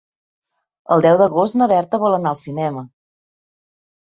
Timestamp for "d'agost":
1.19-1.57